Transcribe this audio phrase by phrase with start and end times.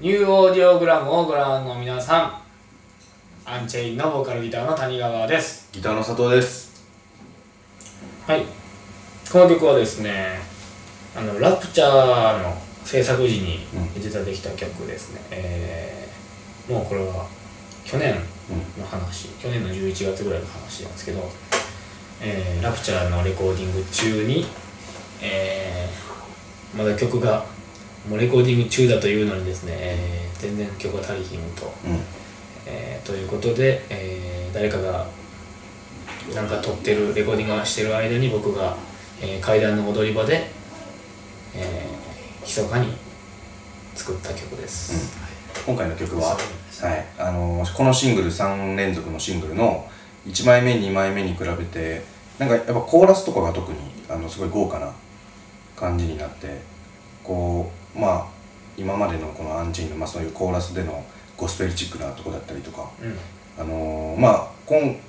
[0.00, 2.42] ニューオーディオグラムをご覧の皆さ
[3.46, 5.68] んアンチェインのボーカルギターの谷川です。
[5.72, 6.84] ギターの佐藤です。
[8.26, 8.44] はい。
[9.30, 10.38] この曲はですね
[11.16, 12.54] あのラプチャーの
[12.84, 13.60] 制作時に
[13.98, 17.26] 実はできた曲ですね、えーもうこれは
[17.84, 18.14] 去年
[18.78, 21.28] の話、去年の11月ぐらいの話なんですけど、
[22.20, 24.46] えーラプチャーのレコーディング中に、
[25.20, 27.44] えーまだ曲が
[28.08, 32.00] もうレコーディング中だというのにですね、えー全然曲が足りひんと、うん。
[32.66, 35.06] えーということで、えー誰かが
[36.34, 38.76] なんか撮ってるレコーディングをしてる間に僕が、
[39.20, 40.50] えー階段の踊り場で、
[41.54, 42.92] えー、密かに
[43.94, 45.16] 作った曲です、
[45.64, 47.06] 今回の曲は、はい。
[47.18, 49.88] あのーこのシングル3連続のシングルの
[50.26, 52.02] 1枚目2枚目に比べて
[52.38, 53.78] なんかやっぱコーラスとかが特に
[54.08, 54.92] あのすごい豪華な
[55.76, 56.60] 感じになって
[57.22, 58.26] こうまあ
[58.76, 61.04] 今までのこのアンチェインの、まあ、そういうコーラスでの
[61.36, 63.18] ゴスペルチックなとこだったりとかうん。
[63.58, 65.00] あのーまあ今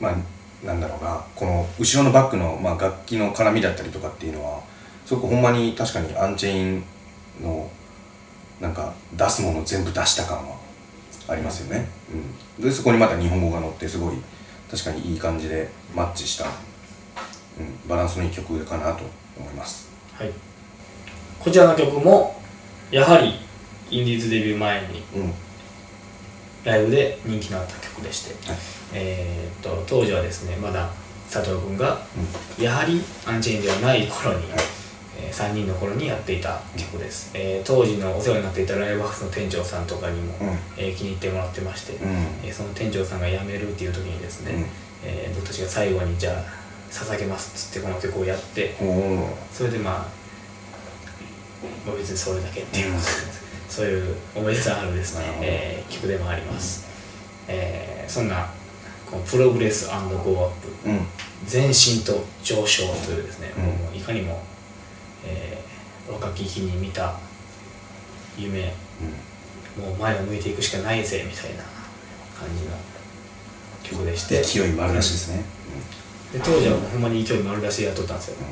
[0.00, 0.14] まあ
[0.64, 4.60] なんだろうなこの後ろのバックの、まあ、楽器の絡みだったりとかっていうのは
[5.04, 6.84] すごくほんまに確かにアンチェイン
[7.42, 7.70] の
[8.60, 10.56] なんか出すもの全部出した感は
[11.28, 11.88] ありますよね、
[12.58, 14.16] うん、でそこにまた日本語が乗ってすごい
[14.70, 16.48] 確かにいい感じでマッチした、う
[17.62, 19.04] ん、バランスのいい曲かなと
[19.38, 19.90] 思います。
[20.14, 20.32] はい、
[21.46, 22.34] こちらの曲も
[22.90, 23.34] やはり
[23.88, 25.32] インディーズデビュー前にうん。
[26.64, 28.58] ライブで人気のあった曲でして、はい。
[28.94, 30.90] えーっと当時はですねまだ
[31.30, 32.00] 佐藤君が
[32.58, 34.60] やはりアンチェインではない頃に、はい。
[35.20, 40.48] え3人の頃にやっていた曲です、えー当時のお世話になっていたライブハウスの店長さんとかにも、うん。
[40.76, 42.10] えー気に入ってもらってまして、うん。
[42.42, 44.64] えーその店長さんが辞めるっていう時にですね、うん。
[45.04, 46.42] えー僕たちが最後にじゃあ
[46.90, 48.74] 捧げますっつってこの曲をやって
[49.52, 50.25] それでまあ、
[51.86, 52.94] まあ、別にそれだけっていう、
[53.68, 55.24] そういう思い出のあるですね。
[55.42, 56.86] えー曲でもあります、
[57.48, 58.48] えーそんな
[59.10, 60.88] この Progress Go Up。
[60.88, 61.06] うん。
[61.50, 63.64] 前進と上昇というですね、うん。
[63.64, 64.42] もういかにも、
[65.24, 67.14] えー若き日に見た
[68.38, 68.72] 夢。
[69.76, 71.64] もう前を向いていくしかないぜみたいな
[72.38, 72.70] 感じの
[73.82, 74.42] 曲でして。
[74.42, 75.44] 勢い丸出しですね。
[76.32, 78.46] で当時はもうほんまに勢い丸出しでやっとったんですよ、うん、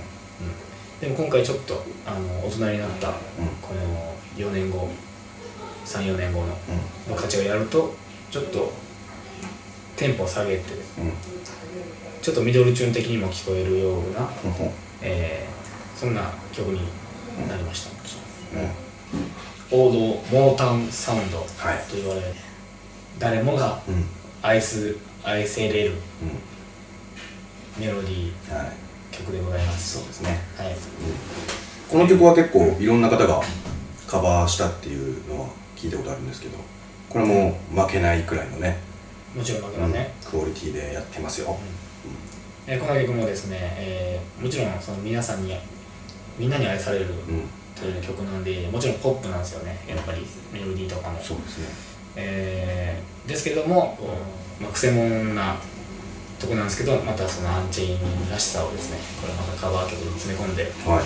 [1.05, 3.15] でも今回ちょっとあの大人になったうん。
[3.61, 4.89] この4年後
[5.85, 6.47] 34年後の
[7.07, 7.13] うん。
[7.13, 7.95] の価値がやると
[8.31, 8.73] ちょっと
[9.97, 10.63] テンポを下げて
[10.99, 11.13] うん。
[12.23, 14.29] ちょっとミドルチューン的にも聞こえるような、うん。
[15.03, 15.55] えー
[15.95, 16.23] そんな
[16.53, 16.81] 曲に
[17.49, 17.91] なりました、
[19.71, 19.81] うん。
[19.87, 19.99] 王道
[20.33, 21.85] モータウンサウンドとはい。
[21.95, 22.23] 言われ
[23.19, 23.81] 誰もが
[24.43, 25.93] 愛す愛せれる
[27.79, 28.73] メロディーはい。
[29.13, 29.99] 曲でございます。
[29.99, 30.31] そうですね。
[30.31, 30.39] はい
[31.95, 33.41] この曲は結構いろんな方が
[34.09, 36.59] カバーしたっていうのは聞いたことあるんですけど
[37.09, 38.79] これも負けないくらいのね、
[39.33, 41.57] もちろん負けません、うんクオリティでやってますよ、
[42.67, 45.57] えーこの曲もですね、えーもちろんその皆さんに
[46.37, 47.43] みんなに愛されるうん。
[47.81, 51.21] という曲なんでもちろんポップなんですよねやっぱりメロディーとかも。
[51.21, 51.67] そうですね。
[52.17, 53.97] えーですけども、
[54.61, 55.55] まあ、くせ者な
[56.41, 61.05] とこなんですけどまたそのアンチェインらしさをですねこれまたカバー曲に詰め込んで、えはい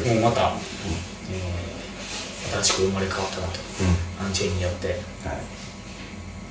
[0.00, 0.52] ーこの曲もまた、
[1.30, 1.70] えー
[2.50, 3.52] 新しく生まれ変わったなと。
[3.52, 5.00] うアンチェインによってんはい。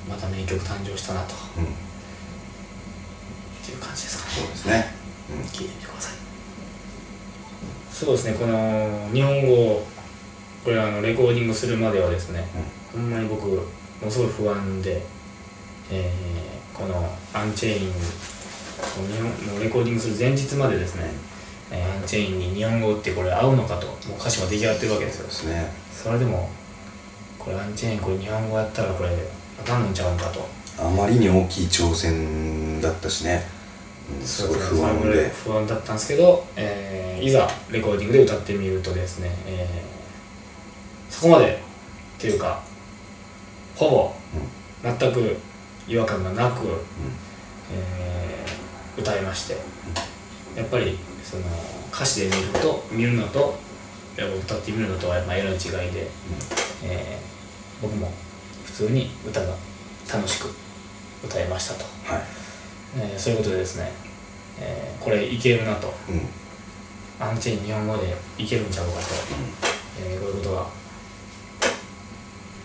[0.08, 1.34] また名曲誕生したなと。
[1.58, 1.64] うん。
[1.64, 1.66] っ
[3.62, 4.32] ていう感じですかね。
[4.36, 4.94] そうですね。
[5.52, 6.14] 聞いてみてください。
[7.92, 9.86] そうですねこの日本語
[10.64, 12.48] これあのレコーディングするまではですね、
[12.94, 13.62] ほんまに僕も
[14.02, 15.02] のすごい不安で、
[15.90, 21.10] えーこのアンチェインこの日本もうレコーディングする前日までですね、
[21.70, 25.26] えーアンチェインに日本語ってこれ合うのかともう歌詞も出来上がってるわけですよ。
[25.30, 25.72] そね。
[25.92, 26.50] それでも
[27.38, 29.10] これアンチェインこれ日本語やったらこれ
[29.60, 30.46] あかんのんちゃうんかと。
[30.78, 33.46] あまりに大きい挑戦だったしね、
[34.18, 35.28] うん、すごい不安で。
[35.28, 39.90] 不安だったんですけど、えーいざレコーディングで歌ってみるとですね、えー
[41.12, 41.56] そこまでっ
[42.18, 42.62] ていうか
[43.76, 44.14] ほぼ
[44.82, 45.36] 全く
[45.86, 46.66] 違和感がなく、
[47.72, 49.56] えー歌いまして
[50.56, 51.42] やっぱりその
[51.92, 53.58] 歌詞で見ると見るのと
[54.16, 55.60] やっぱ歌ってみるのとはまあえらい違い
[55.92, 56.08] で、
[56.84, 57.30] えー
[57.82, 58.12] 僕も
[58.66, 59.54] 普通に歌が
[60.12, 60.48] 楽しく
[61.24, 62.22] 歌えましたと、はい。
[62.98, 63.90] えーそういうことでですね、
[64.60, 65.92] えーこれいけるなと。
[66.08, 66.14] うん。
[66.14, 66.28] うん
[67.22, 68.98] アンチェイン日本語でいけるんちゃうかと、
[70.02, 70.66] えーこういうことが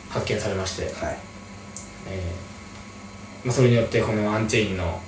[0.09, 1.17] 発見されまして、はい。
[2.07, 4.99] えーまあ、それによってこのアンチェインの、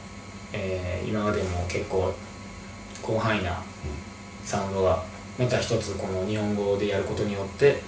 [0.54, 2.14] えー今までも結構
[3.08, 3.64] 広範囲な
[4.44, 5.02] サウンドが
[5.40, 7.82] また一つこの日本語でやることによって、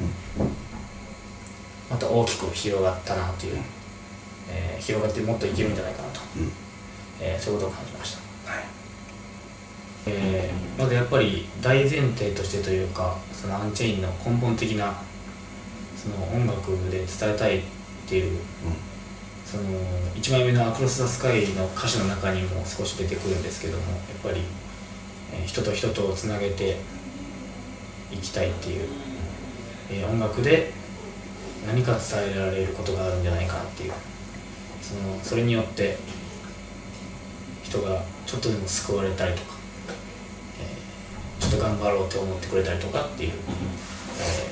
[1.94, 3.57] っと大きく広がったなという、
[4.50, 6.51] えー広がってもっといけるんじゃないかなと、うん。
[7.19, 8.51] えーそういうことを感じました。
[8.51, 8.63] はい。
[10.07, 14.95] えーまずやっぱり大前提としてというかそのアンチェインの根本的な
[15.98, 17.62] その音楽で伝えたいっ
[18.07, 18.39] ていう
[19.45, 19.63] その
[20.15, 24.69] 1枚目の「アクロス・ザ・スカイ」の歌詞の中にも少し出てくるんですけどもやっぱり、えー
[25.46, 26.78] 人と人とをつなげて
[28.12, 28.88] いきたいっていう、
[29.92, 30.72] えー音楽で
[31.68, 33.94] 何か伝えられることがあるんじゃないかなっていう
[34.81, 35.98] そのそれによって
[37.64, 39.56] 人がちょっとでも救われたりとか、
[40.62, 44.50] えーちょっと頑張ろうって思ってくれたりとかっていう、えー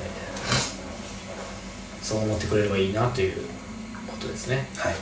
[2.01, 3.41] そう思ってくれればいいなという
[4.07, 4.65] ことですね。
[4.77, 4.95] はい。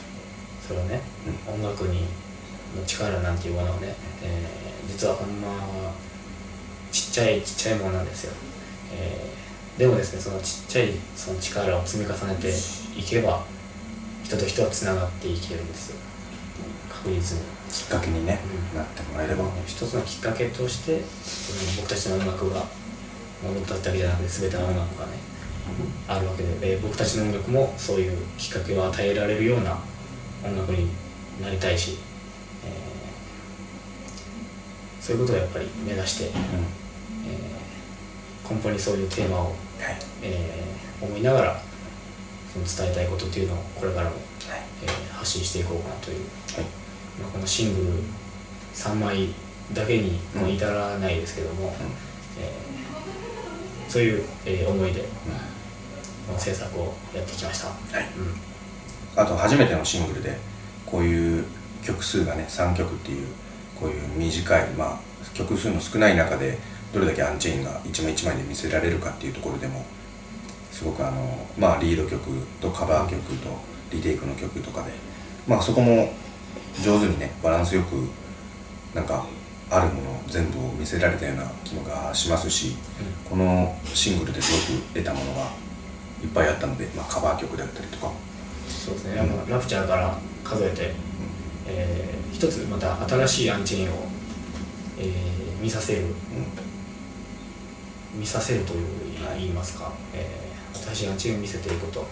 [0.67, 1.01] それはね、
[1.47, 2.01] 音楽に
[2.75, 5.49] の力なんていうものはね、えー実はほんま
[6.91, 8.33] ちっちゃいちっちゃいものなんですよ、
[8.93, 12.47] えーでもですねそのちっちゃいその力を積み重ねて
[12.97, 13.43] いけば
[14.23, 15.97] 人と人はつながっていけるんですよ。
[16.89, 17.43] 確実に。
[17.69, 18.39] きっかけにね、
[18.71, 22.61] うんなってもらえれば、一つのきっかけとしてその僕たちの音楽が
[23.43, 25.11] ものだけじゃなくて全ての音楽がね
[26.07, 29.77] あるわけで、えー僕たちの音楽もそういうきっかけを与えられるような
[30.43, 30.87] 音楽に
[31.41, 31.97] なりたいし、
[32.65, 32.75] えー
[35.05, 36.31] そういうことをやっぱり目指して、うん。
[36.31, 37.55] えー
[38.47, 39.55] 根本にそういうテーマを、はい。
[40.23, 41.61] えー思いながら
[42.53, 44.19] その伝えたいことっていうのをこれからも、はい。
[44.83, 46.17] えー発信していこうかなという。
[46.55, 46.63] はい。
[47.21, 48.03] まあ、このシングル
[48.73, 49.29] 3枚
[49.73, 51.73] だけにも至らないですけども、
[52.39, 55.01] えーそういう、えー思いで、
[56.27, 57.73] この制作をやってきました、は
[58.03, 58.07] い。
[58.17, 59.21] うん。
[59.21, 60.37] あと初めてのシングルで
[60.85, 61.45] こういう
[61.85, 63.27] 曲数がね3曲っていう
[63.79, 64.99] こういう短い、まあ、
[65.33, 66.57] 曲数の少ない中で
[66.93, 69.85] どれだけアンチェインが一枚一枚で見せられるかっていうところでも
[70.71, 72.29] すごくあの、まあ、リード曲
[72.61, 73.49] とカバー曲と
[73.91, 74.91] リテイクの曲とかで、
[75.47, 76.13] まあ、そこも
[76.83, 77.95] 上手にねバランスよく
[78.95, 79.25] なんか
[79.69, 82.75] あるもの全部を見せられたような気がしますし
[83.29, 85.51] このシングルですごく得たものが
[86.23, 88.11] いっぱいあったので、まあ、カバー曲だったりとか
[88.67, 90.93] そうですね、やっぱラプチャーから数えて、
[91.67, 94.07] えー一つまた新しいアンチェインを、
[94.99, 96.01] えー見させる。
[98.13, 102.05] 見させるというはい言いますか、えー新しいアンチェインを見せていくと。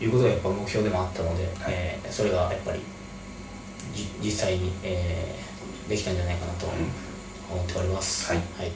[0.00, 2.80] いうことがやっぱ目標でもあったので、えーそれがやっぱり
[3.94, 6.66] じ実際に、えーできたんじゃないかなと
[7.50, 8.26] 思っております。
[8.32, 8.42] はい。
[8.58, 8.72] はい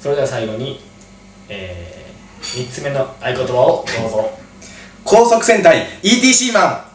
[0.00, 0.80] それでは最後に、
[1.48, 2.06] え
[2.40, 4.30] 3つ目の合言葉をどうぞ。
[5.04, 6.87] 高速戦隊 ETC マン